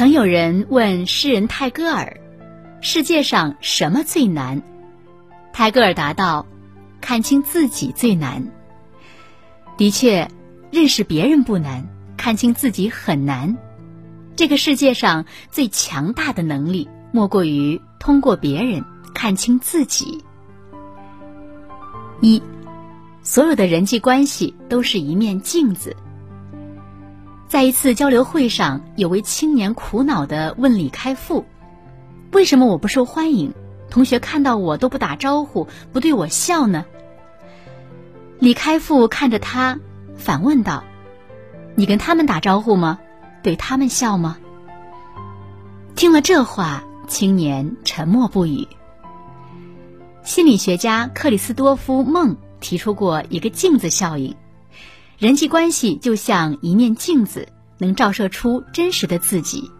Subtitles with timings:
[0.00, 2.22] 曾有人问诗人泰戈尔
[2.80, 4.62] ：“世界上什么最难？”
[5.52, 6.46] 泰戈尔答道
[7.02, 8.50] ：“看清自己最难。”
[9.76, 10.30] 的确，
[10.70, 11.86] 认识别人不难，
[12.16, 13.58] 看清自己很难。
[14.36, 18.82] 这个世界上最强大的能力，莫过于通过别人
[19.12, 20.24] 看清自己。
[22.22, 22.42] 一，
[23.22, 25.94] 所有的人际关系都是一面镜子。
[27.50, 31.44] 在一次交流会上，有位青年苦恼地问李开复
[32.30, 33.52] ：“为什么我不受欢迎？
[33.90, 36.84] 同学看到我都不打招呼，不对我笑呢？”
[38.38, 39.80] 李开复看着他，
[40.16, 40.84] 反问道
[41.74, 43.00] ：“你跟他们打招呼吗？
[43.42, 44.38] 对他们笑吗？”
[45.96, 48.68] 听了这话，青年沉默不语。
[50.22, 54.36] 心理学家克里斯多夫·孟提出过一个镜子效应。
[55.20, 59.70] 人际关系就像一面镜子，能照射出真实的自己。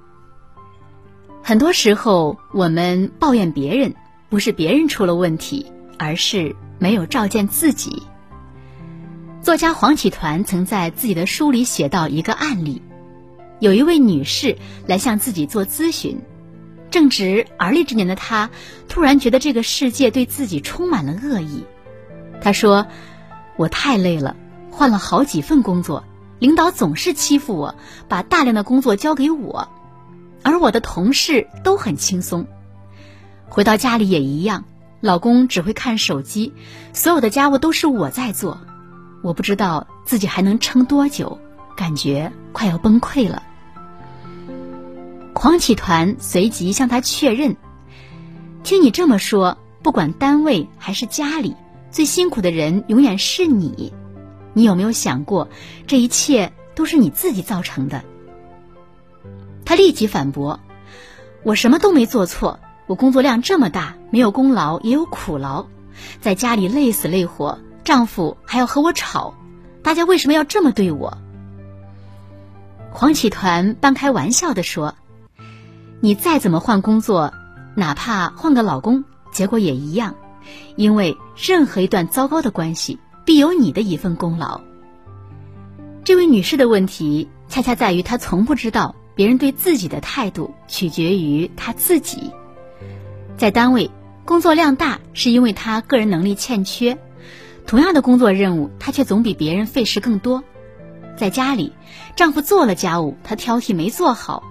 [1.43, 3.95] 很多时候，我们抱怨别人，
[4.29, 8.03] 不是别人出了问题，而是没有照见自己。
[9.41, 12.83] 作家黄启团曾在自己的书里写到一个案例：
[13.61, 16.21] 有一位女士来向自己做咨询，
[16.91, 18.51] 正值而立之年的她，
[18.91, 21.65] 突然觉得这个世界对自己充满了恶意。
[22.43, 22.87] 她说
[23.57, 24.37] ：“我太累了。”
[24.81, 26.05] 换了好几份工作，
[26.39, 27.75] 领导总是欺负我，
[28.09, 29.69] 把大量的工作交给我，
[30.43, 32.47] 而我的同事都很轻松。
[33.51, 34.65] 回到家里也一样，
[35.03, 36.55] 老公只会看手机，
[36.95, 38.59] 所有的家务都是我在做，
[39.23, 41.39] 我不知道自己还能撑多久，
[41.77, 43.43] 感觉快要崩溃了。
[45.35, 47.55] 黄启团随即向他确认
[48.65, 51.55] ：“听你这么说，不管单位还是家里，
[51.91, 53.93] 最辛苦的人永远是你。”
[54.61, 55.49] 你有没有想过，
[55.87, 58.03] 这一切都是你自己造成的？
[59.65, 60.61] 他立即反驳
[61.45, 65.65] ：“我什么都没做错，我工作量这么大，没有功劳也有苦劳，
[66.21, 69.33] 在家里累死累活，丈夫还要和我吵，
[69.83, 71.17] 大家为什么要这么对我？”
[72.93, 74.95] 黄启团半开玩笑的说
[76.01, 77.33] ：“你再怎么换工作，
[77.75, 80.17] 哪怕换个老公，结果也一样，
[80.77, 82.99] 因为任何一段糟糕的关系。”
[83.31, 84.61] 必有你的一份功劳。
[86.03, 92.33] 这位女士的问题，恰恰在于她从不知道别人对自己的态度取决于她自己。
[93.37, 93.89] 在单位，
[94.25, 96.97] 工作量大是因为她个人能力欠缺；
[97.69, 100.43] 同样的工作任务，她却总比别人费时更多。
[101.17, 101.73] 在家里，
[102.17, 104.43] 丈夫做了家务，她挑剔没做好，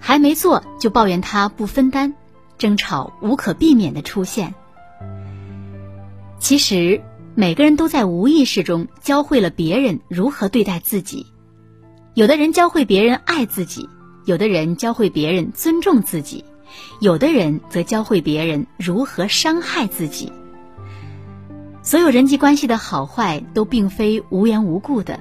[0.00, 2.14] 还没做就抱怨他不分担，
[2.56, 4.54] 争吵无可避免的出现。
[6.38, 7.02] 其实。
[7.40, 11.24] 每个人都在无意识中教会了别人如何对待自己，
[12.14, 13.88] 有的人教会别人爱自己，
[14.24, 16.44] 有的人教会别人尊重自己，
[17.00, 20.32] 有的人则教会别人如何伤害自己。
[21.80, 25.20] 所有人际关系的好坏都并非无缘无故的，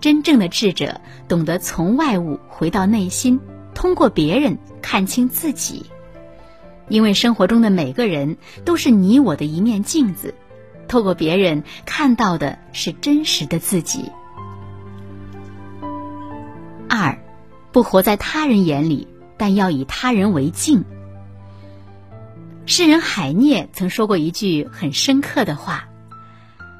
[0.00, 3.38] 真正的智者懂得从外物回到内心，
[3.72, 5.86] 通过别人看清自己，
[6.88, 10.34] 因为生活中的每个人都是你我的一面镜子。
[10.92, 14.12] 透过别人看到的是真实的自己。
[16.86, 17.18] 二，
[17.72, 19.08] 不活在他人眼里，
[19.38, 20.84] 但要以他人为镜。
[22.66, 25.88] 诗人海涅曾说过一句很深刻的话：“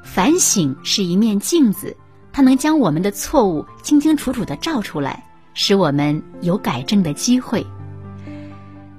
[0.05, 1.97] 反省是一面镜子，
[2.31, 5.25] 它能将我们的错误清清楚楚的照出来，
[5.55, 7.65] 使我们有改正的机会。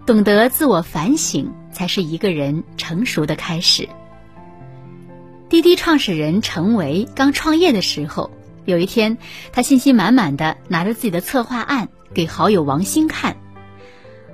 [0.04, 3.88] 懂得自我反省，才是一个人成熟的开始。”
[5.50, 8.30] 滴滴创始人程维刚创业的时候，
[8.64, 9.18] 有一天，
[9.52, 13.36] 他信心满满的拿着自己的策划案给好友王兴看。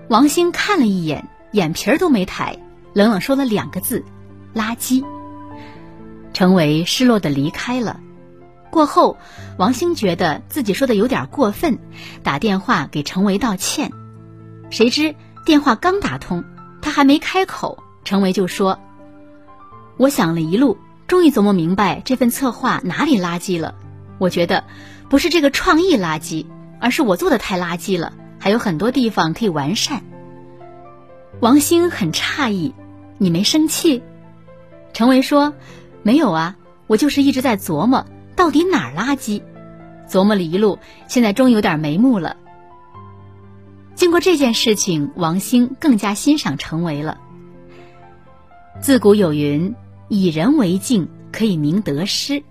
[0.09, 2.59] 王兴看了一眼，眼皮儿都没抬，
[2.95, 4.05] 冷冷说了两个字
[4.55, 5.05] ：“垃圾。”
[6.33, 8.01] 程维失落的离开了。
[8.71, 9.19] 过后，
[9.59, 11.79] 王兴觉得自己说的有点过分，
[12.23, 13.91] 打电话给程维道歉。
[14.71, 16.45] 谁知电话刚打通，
[16.81, 18.79] 他还没开口，程维就说
[19.99, 20.79] ：“我想了一路。”
[21.11, 23.75] 终于琢磨明白这份策划哪里垃圾了。
[24.19, 24.63] 我觉得，
[25.09, 26.47] 不是这个创意垃圾，
[26.81, 30.05] 而是我做的太垃圾了，还有很多地方可以完善。
[31.41, 32.73] 王兴很诧异
[33.19, 34.05] ：“你没生气？”
[34.95, 35.53] 程维说
[36.05, 39.43] ：“没有啊，我就是一直在琢磨到底哪儿垃圾。
[40.09, 40.79] 琢磨了一路，
[41.09, 42.37] 现在终于有点眉目了。”
[43.97, 47.19] 经过这件事情，王兴更加欣赏程维了。
[48.81, 49.75] 自古有云。
[50.11, 52.43] 以人为镜，可以明得失。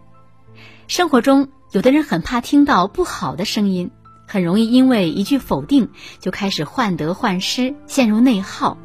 [0.87, 3.91] 生活中，有的人很怕听到不好的声音，
[4.25, 5.89] 很容易因为一句否定
[6.21, 8.77] 就开始患得患失，陷入内耗。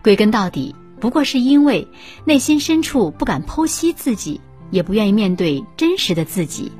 [0.00, 1.88] 归根到底，不过是因为
[2.24, 6.70] 内心深处不敢剖析自己，也不愿意面对真实的自己。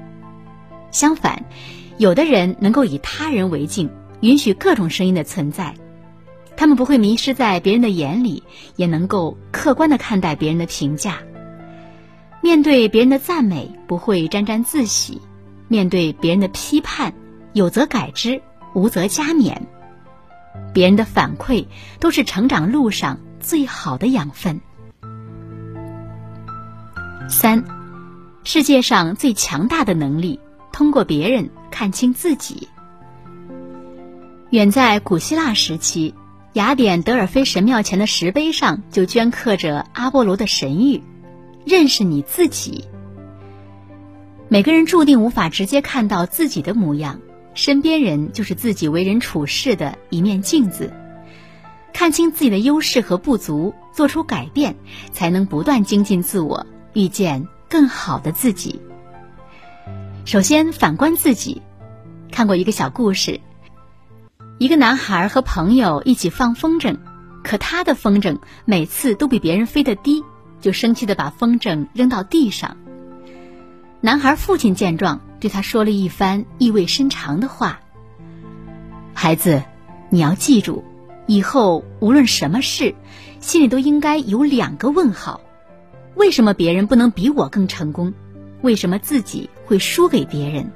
[0.93, 1.45] 相反，
[1.99, 3.91] 有的人能够以他人为镜，
[4.21, 5.75] 允许各种声音的存在，
[6.61, 8.43] 他们不会迷失在别人的眼里，
[8.77, 11.17] 也能够客观的看待别人的评价。
[12.43, 15.19] 面对别人的赞美，不会沾沾自喜；
[15.69, 17.15] 面对别人的批判，
[17.55, 18.43] 有则改之，
[18.75, 19.57] 无则加勉。
[20.75, 21.65] 别人的反馈
[21.99, 24.61] 都是成长路上最好的养分。
[27.27, 27.65] 三，
[28.45, 30.39] 世界上最强大的能力，
[30.73, 32.69] 通过别人看清自己。
[34.51, 36.15] 远在古希腊时期，
[36.55, 41.00] 雅典德尔菲神庙前的石碑上就镌刻着阿波罗的神谕
[41.64, 42.87] ：“认识你自己。”
[44.49, 47.20] 每个人注定无法直接看到自己的模样。
[47.55, 50.93] 身边人就是自己为人处事的一面镜子，
[51.93, 54.76] 看清自己的优势和不足，做出改变，
[55.12, 58.81] 才能不断精进自我，遇见更好的自己。
[60.25, 61.61] 首先反观自己，
[62.31, 63.41] 看过一个小故事，
[64.61, 66.99] 一个男孩和朋友一起放风筝，
[67.43, 70.23] 可他的风筝每次都比别人飞得低，
[70.61, 72.77] 就生气的把风筝扔到地上。
[74.03, 75.23] 男孩父亲见状。
[75.41, 77.81] 对他说了一番意味深长的话
[79.17, 79.62] ：“孩子，
[80.11, 80.85] 你要记住，
[81.27, 82.95] 以后无论什么事，
[83.41, 85.41] 心里都应该有两个问号：
[86.17, 88.12] 为什么别人不能比我更成功？
[88.61, 90.71] 为什么自己会输给别人？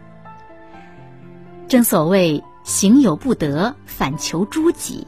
[1.68, 5.06] 正所谓‘行有不得，反求诸己’，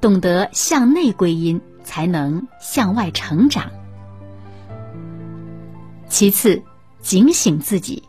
[0.00, 3.70] 懂得向内归因，才能向外成长。
[6.08, 6.62] 其次，
[7.00, 8.02] 警醒自己。”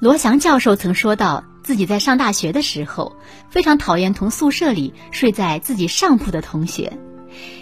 [0.00, 3.14] 罗翔教授曾说到，自己在上大学的时候，
[3.48, 6.98] 非常讨厌同宿舍里睡在自己上铺的同学，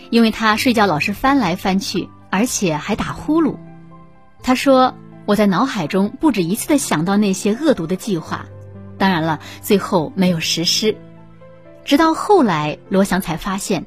[0.09, 3.57] 因为他睡觉老是翻来翻去，而且还打呼噜。
[4.43, 4.95] 他说
[5.27, 8.47] ：“我在脑海中不止一次的想到那些恶毒的计划，
[9.01, 10.95] 当然了，最后没有实施。
[11.87, 13.87] 直到后来，罗翔才发现，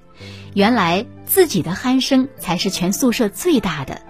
[0.55, 4.01] 原来自己的鼾声才是全宿舍最大的。”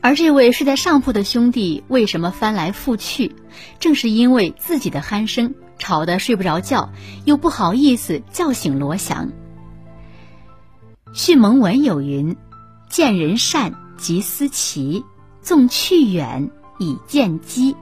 [0.00, 3.34] 而这位睡在上铺的兄弟为什么翻来覆去？
[3.80, 6.90] 正是因为自己的鼾声吵得睡不着觉，
[7.24, 9.32] 又不好意思叫醒罗翔。
[11.12, 12.36] 迅蒙文有云
[12.88, 15.04] ：“见人善即思齐，
[15.42, 16.48] 纵去远
[16.78, 17.74] 以见机；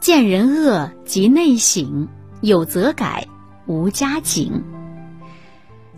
[0.00, 2.08] 见人恶即内省，
[2.40, 3.26] 有则改，
[3.66, 4.62] 无加警。”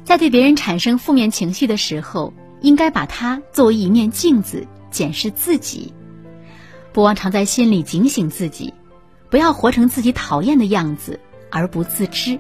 [0.05, 4.67] 在对别人产生负面情绪的时候，应该把它作为一面镜子。
[4.91, 5.95] 检视自己，
[6.93, 8.75] 不忘常在心里警醒自己，
[9.31, 12.37] 不要活成自己讨厌的样子而不自知。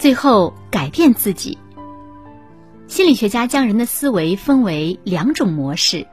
[0.00, 1.56] 最后，改变自己。
[2.88, 6.04] 心理学家将人的思维分为两种模式：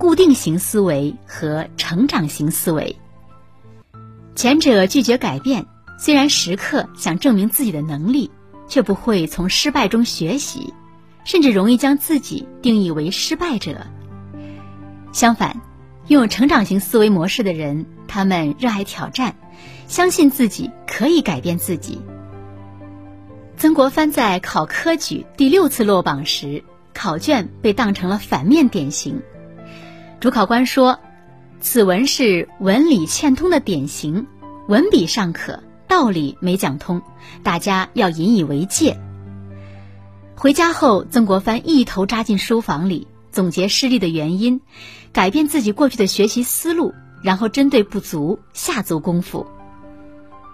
[0.00, 2.96] 固定型思维和成长型思维。
[4.34, 5.66] 前者拒绝改变，
[5.98, 8.30] 虽然时刻想证明自己的能力，
[8.66, 10.72] 却不会从失败中学习。
[11.22, 13.86] 甚至容易将自己定义为失败者。
[15.12, 15.60] 相反，
[16.06, 19.36] 拥有成长型思维模式的人，他们热爱挑战，
[19.86, 22.00] 相信自己可以改变自己。
[23.58, 29.20] 曾国藩在考科举第六次落榜时，考卷被当成了反面典型。
[30.20, 31.00] 主考官说
[31.62, 34.26] ：“此文是文理欠通的典型，
[34.68, 37.00] 文笔尚可，道理没讲通，
[37.42, 39.00] 大家要引以为戒。”
[40.36, 44.60] 回家后，曾国藩一头扎进书房里，总结失利的原因，
[45.10, 49.46] 改变自己过去的学习思路，然后针对不足下足功夫。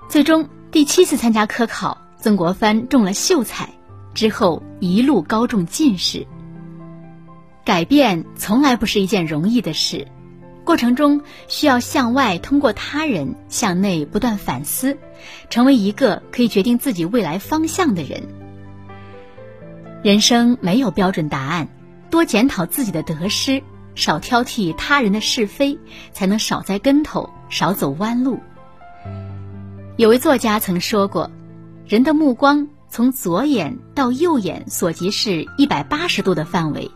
[0.09, 3.69] 最终，第七次参加科考，曾国藩中了秀才，
[4.15, 6.25] 之后一路高中进士。
[7.67, 10.07] 改变从来不是一件容易的事，
[10.63, 14.97] 过程中需要向外通过他人，向内不断反思，
[15.51, 18.23] 成为一个可以决定自己未来方向的人。
[20.05, 21.67] 人生没有标准答案，
[22.09, 23.61] 多检讨自己的得失，
[23.97, 25.77] 少挑剔他人的是非，
[26.13, 28.39] 才能少栽跟头，少走弯路。
[29.97, 31.33] 有位作家曾说过
[31.89, 36.89] ：“人的目光从左眼到右眼所及是一百八十度的范围，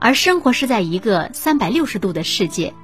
[0.00, 2.74] 而生活是在一个三百六十度的世界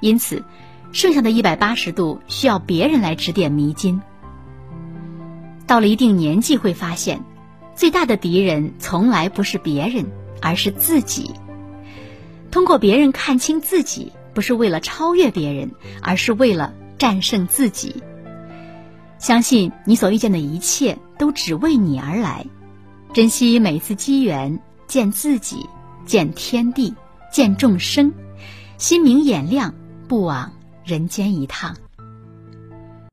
[0.00, 0.44] 因此
[0.92, 4.00] 剩下的一百八十度需要别人来指点迷津。
[5.66, 7.24] 到了一定年纪会发现
[7.74, 10.06] 最大的敌人从来不是别人
[10.40, 11.32] 而是自己。
[12.50, 18.02] 通过别人看清自己不是为了超越别人而是为了战胜自己。
[19.18, 22.46] 相信你所遇见的一切都只为你而来
[23.12, 25.66] 珍惜每次机缘见自己。
[26.06, 26.94] 见天地，
[27.32, 28.12] 见众生，
[28.78, 29.74] 心明眼亮，
[30.08, 30.52] 不枉
[30.84, 31.76] 人间一趟。